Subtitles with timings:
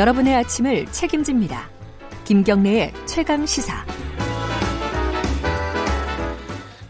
[0.00, 1.68] 여러분의 아침을 책임집니다.
[2.24, 3.84] 김경래의 최강 시사.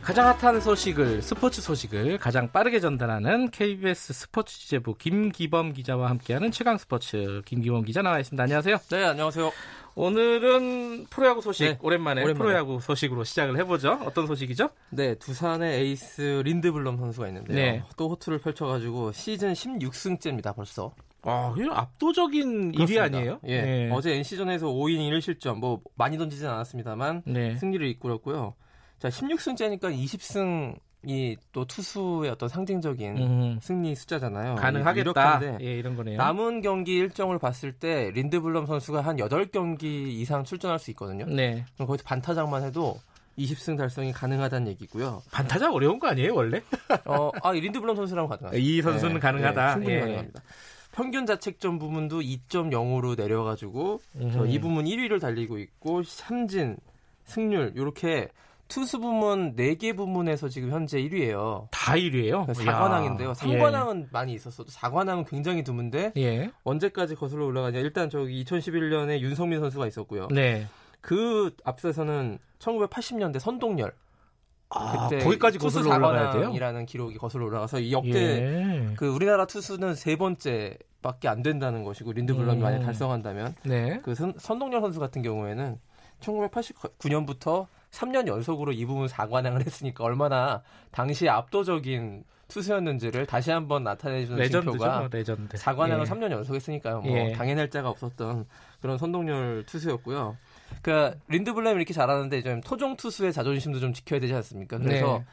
[0.00, 6.78] 가장 핫한 소식을 스포츠 소식을 가장 빠르게 전달하는 KBS 스포츠 취재부 김기범 기자와 함께하는 최강
[6.78, 8.44] 스포츠 김기범 기자 나와 있습니다.
[8.44, 8.78] 안녕하세요.
[8.92, 9.50] 네, 안녕하세요.
[9.96, 12.38] 오늘은 프로야구 소식 네, 오랜만에, 오랜만에.
[12.38, 13.98] 프로야구 소식으로 시작을 해보죠.
[14.04, 14.70] 어떤 소식이죠?
[14.90, 17.56] 네, 두산의 에이스 린드블럼 선수가 있는데요.
[17.56, 17.82] 네.
[17.96, 20.92] 또 호투를 펼쳐가지고 시즌 16승째입니다, 벌써.
[21.22, 23.04] 아, 이거 압도적인 1위 그렇습니다.
[23.04, 23.40] 아니에요?
[23.44, 23.62] 예.
[23.62, 23.90] 네.
[23.92, 27.56] 어제 NC전에서 5이닝 1실점, 뭐 많이 던지진 않았습니다만 네.
[27.56, 28.54] 승리를 이끌었고요.
[28.98, 34.56] 자, 16승째니까 20승이 또 투수의 어떤 상징적인 음, 승리 숫자잖아요.
[34.56, 35.58] 가능하겠다.
[35.62, 36.18] 예, 이런 거네요.
[36.18, 41.26] 남은 경기 일정을 봤을 때 린드블럼 선수가 한 8경기 이상 출전할 수 있거든요.
[41.26, 41.64] 네.
[41.74, 42.98] 그럼 거기서 반타작만 해도
[43.38, 45.22] 20승 달성이 가능하다는 얘기고요.
[45.32, 46.60] 반타작 어려운 거 아니에요, 원래?
[47.06, 48.58] 어, 아, 이 린드블럼 선수라면 가능하죠.
[48.58, 49.72] 이 선수는 가능하다.
[49.74, 50.00] 충분히 예.
[50.00, 50.42] 가능합니다.
[51.00, 54.02] 평균 자책점 부분도 2.0으로 내려가지고
[54.34, 54.50] 저 음.
[54.50, 56.76] 이 부분 1위를 달리고 있고 삼진,
[57.24, 58.28] 승률 이렇게
[58.68, 61.68] 투수 부문 4개 부문에서 지금 현재 1위예요.
[61.70, 62.46] 다 1위예요.
[62.48, 63.34] 4관왕인데요.
[63.34, 66.22] 3관왕은 많이 있었어도 4관왕은 굉장히 드문데 예.
[66.22, 66.50] 예.
[66.64, 67.78] 언제까지 거슬러 올라가냐.
[67.78, 70.28] 일단 저기 2011년에 윤성민 선수가 있었고요.
[70.28, 70.66] 네.
[71.00, 73.90] 그 앞서서는 1980년대 선동열
[74.70, 76.52] 아, 그때 거기까지 거슬러 올라가야 돼요?
[76.52, 78.94] 4관왕이라는 기록이 거슬러 올라가서 이 역대 예.
[78.96, 82.62] 그 우리나라 투수는 세 번째밖에 안 된다는 것이고 린드블럼이 음.
[82.62, 84.00] 만약 달성한다면 네.
[84.02, 85.78] 그 선, 선동열 선수 같은 경우에는
[86.20, 90.62] 1989년부터 3년 연속으로 이 부분 4관왕을 했으니까 얼마나
[90.92, 95.56] 당시 압도적인 투수였는지를 다시 한번 나타내주는 legend죠, 징표가 뭐, 레전드.
[95.56, 96.04] 4관왕을 예.
[96.04, 97.00] 3년 연속했으니까요.
[97.00, 97.32] 뭐 예.
[97.32, 98.46] 당해낼 자가 없었던
[98.80, 100.36] 그런 선동열 투수였고요.
[100.82, 104.78] 그러니까 린드블럼이 이렇게 잘하는데 좀 토종 투수의 자존심도 좀 지켜야 되지 않습니까?
[104.78, 105.24] 그래서 네.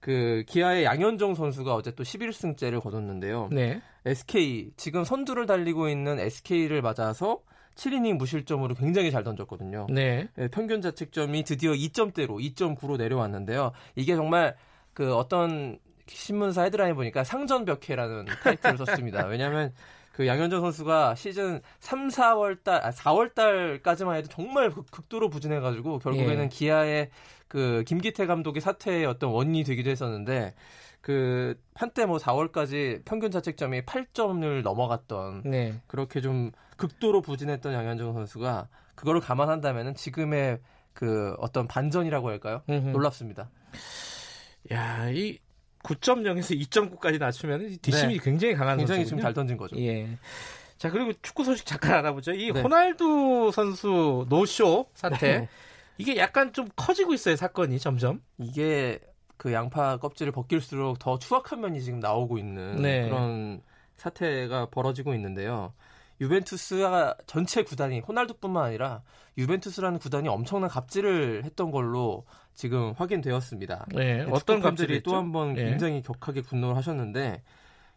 [0.00, 3.48] 그 기아의 양현종 선수가 어제 또 11승째를 거뒀는데요.
[3.52, 3.80] 네.
[4.04, 7.40] SK 지금 선두를 달리고 있는 SK를 맞아서
[7.76, 9.86] 7이닝 무실점으로 굉장히 잘 던졌거든요.
[9.90, 10.28] 네.
[10.38, 13.72] 예, 평균 자책점이 드디어 2점대로 2.9로 내려왔는데요.
[13.96, 14.56] 이게 정말
[14.92, 19.26] 그 어떤 신문사 헤드라인 보니까 상전벽해라는 타이틀을 썼습니다.
[19.26, 19.72] 왜냐하면
[20.14, 25.98] 그 양현종 선수가 시즌 3, 4월 달, 아, 4월 달까지만 해도 정말 극, 극도로 부진해가지고
[25.98, 26.48] 결국에는 예.
[26.48, 27.10] 기아의
[27.48, 30.54] 그 김기태 감독의 사퇴의 어떤 원인이 되기도 했었는데
[31.00, 35.74] 그 한때 뭐 4월까지 평균 자책점이 8점을 넘어갔던 네.
[35.88, 40.60] 그렇게 좀 극도로 부진했던 양현종 선수가 그거를 감안한다면은 지금의
[40.92, 42.62] 그 어떤 반전이라고 할까요?
[42.68, 42.90] 음흠.
[42.90, 43.50] 놀랍습니다.
[44.70, 45.38] 야, 이
[45.84, 48.80] 9.0에서 2.9까지 낮추면 뒷심이 굉장히 강한 네.
[48.80, 49.06] 굉장히 선수군요.
[49.08, 49.76] 지금 잘 던진 거죠.
[49.78, 50.08] 예.
[50.78, 52.32] 자, 그리고 축구 소식 잠깐 알아보죠.
[52.32, 52.60] 이 네.
[52.60, 55.38] 호날두 선수 노쇼 사태.
[55.38, 55.48] 네.
[55.96, 58.20] 이게 약간 좀 커지고 있어요, 사건이 점점.
[58.38, 58.98] 이게
[59.36, 63.08] 그 양파 껍질을 벗길수록 더 추악한 면이 지금 나오고 있는 네.
[63.08, 63.62] 그런
[63.96, 65.72] 사태가 벌어지고 있는데요.
[66.20, 69.02] 유벤투스가 전체 구단이 호날두뿐만 아니라
[69.36, 73.86] 유벤투스라는 구단이 엄청난 갑질을 했던 걸로 지금 확인되었습니다.
[73.94, 74.18] 네.
[74.18, 75.64] 네, 어떤 축구팬들이 감들이 또 한번 예.
[75.64, 77.42] 굉장히 격하게 분노를 하셨는데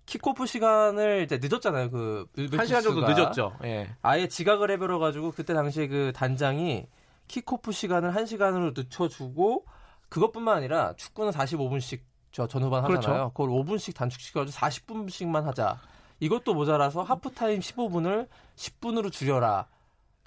[0.08, 1.90] 킥오프 시간을 이제 늦었잖아요.
[1.92, 3.20] 그한 시간 정도 유벤투스가.
[3.20, 3.58] 늦었죠.
[3.66, 3.90] 예.
[4.02, 6.88] 아예 지각을 해버려 가지고 그때 당시에 그 단장이
[7.28, 9.66] 킥오프 시간을 1시간으로 늦춰주고
[10.10, 12.00] 그것뿐만 아니라 축구는 45분씩
[12.32, 13.02] 저 전후반 하잖아요.
[13.02, 13.32] 그렇죠.
[13.34, 15.78] 그걸 5분씩 단축시켜가지고 40분씩만 하자.
[16.20, 19.68] 이것도 모자라서 하프타임 15분을 10분으로 줄여라.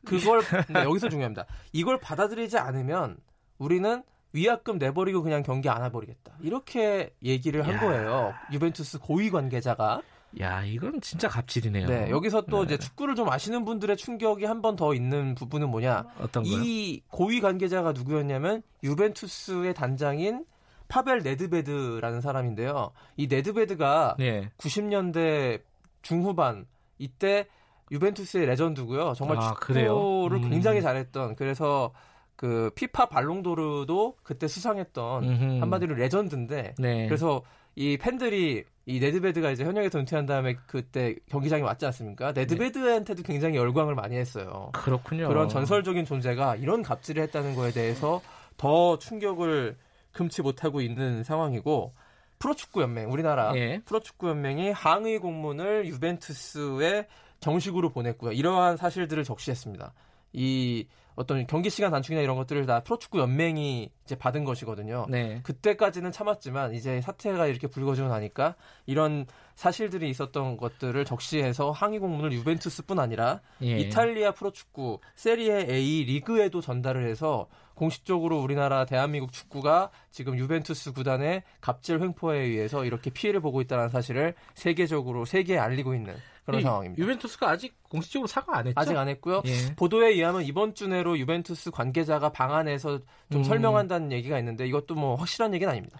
[0.04, 0.40] 그걸
[0.72, 1.46] 네, 여기서 중요합니다.
[1.72, 3.16] 이걸 받아들이지 않으면
[3.58, 4.02] 우리는
[4.32, 6.34] 위약금 내버리고 그냥 경기 안 해버리겠다.
[6.40, 7.80] 이렇게 얘기를 한 야.
[7.80, 8.32] 거예요.
[8.52, 10.00] 유벤투스 고위 관계자가.
[10.40, 11.88] 야, 이건 진짜 갑질이네요.
[11.88, 12.74] 네, 여기서 또 네.
[12.74, 16.04] 이제 축구를 좀 아시는 분들의 충격이 한 번 더 있는 부분은 뭐냐?
[16.20, 16.62] 어떤 거요?
[16.62, 20.44] 이 고위 관계자가 누구였냐면 유벤투스의 단장인
[20.86, 22.92] 파벨 네드베드라는 사람인데요.
[23.16, 24.50] 이 네드베드가 네.
[24.56, 25.62] 90년대
[26.02, 26.66] 중후반
[26.98, 27.46] 이때
[27.90, 29.14] 유벤투스의 legend고요.
[29.14, 29.94] 정말 아, 그래요?
[29.94, 30.50] 축구를 음.
[30.50, 31.92] 굉장히 잘했던 그래서
[32.36, 35.60] 그 피파 발롱도르도 그때 수상했던 음흠.
[35.60, 37.06] 한마디로 legend인데 네.
[37.06, 37.42] 그래서
[37.74, 42.32] 이 팬들이 이 네드베드가 이제 현역에서 은퇴한 다음에 그때 경기장에 왔지 않습니까?
[42.32, 44.70] 네드베드한테도 굉장히 열광을 많이 했어요.
[44.72, 45.28] 그렇군요.
[45.28, 48.20] 그런 전설적인 존재가 이런 갑질을 했다는 거에 대해서
[48.56, 49.76] 더 충격을
[50.12, 51.94] 금치 못하고 있는 상황이고
[52.40, 53.80] 프로축구 연맹 우리나라 예.
[53.84, 57.06] 프로축구 연맹이 항의 공문을 유벤투스에
[57.38, 58.32] 정식으로 보냈고요.
[58.32, 59.92] 이러한 사실들을 적시했습니다.
[60.32, 65.06] 이 어떤 경기 시간 단축이나 이런 것들을 다 프로축구 연맹이 이제 받은 것이거든요.
[65.08, 65.40] 네.
[65.44, 69.24] 그때까지는 참았지만 이제 사태가 이렇게 불거지고 나니까 이런
[69.54, 73.78] 사실들이 있었던 것들을 적시해서 항의 공문을 유벤투스뿐 아니라 예.
[73.78, 82.02] 이탈리아 프로축구 세리에 A 리그에도 전달을 해서 공식적으로 우리나라 대한민국 축구가 지금 유벤투스 구단의 갑질
[82.02, 86.14] 횡포에 의해서 이렇게 피해를 보고 있다는 사실을 세계적으로 세계에 알리고 있는
[86.44, 87.02] 그런 이 상황입니다.
[87.02, 88.78] 유벤투스가 아직 공식적으로 사과 안 했죠?
[88.78, 89.42] 아직 안 했고요.
[89.46, 89.74] 예.
[89.76, 93.44] 보도에 의하면 이번 주 내로 유벤투스 관계자가 방안에서 좀 음.
[93.44, 95.98] 설명 한다는 얘기가 있는데 이것도 뭐 확실한 얘기는 아닙니다.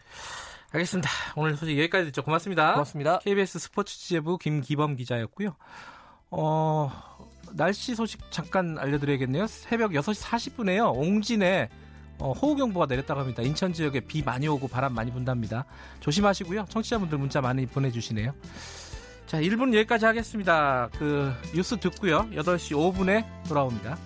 [0.73, 1.11] 알겠습니다.
[1.37, 2.23] 오늘 소식 여기까지 듣죠.
[2.23, 2.73] 고맙습니다.
[2.73, 3.19] 고맙습니다.
[3.19, 5.57] KBS 스포츠 취재부 김기범 기자였고요.
[6.31, 6.93] 어,
[7.53, 9.47] 날씨 소식 잠깐 알려드려야겠네요.
[9.47, 10.95] 새벽 6시 40분에요.
[10.97, 11.69] 옹진에
[12.19, 13.43] 어, 호우경보가 내렸다고 합니다.
[13.43, 15.65] 인천 지역에 비 많이 오고 바람 많이 분답니다.
[16.01, 16.67] 조심하시고요.
[16.69, 18.33] 청취자분들 문자 많이 보내주시네요.
[19.27, 20.89] 자, 1분 여기까지 하겠습니다.
[20.99, 22.29] 그 뉴스 듣고요.
[22.33, 23.97] 8시 5분에 돌아옵니다.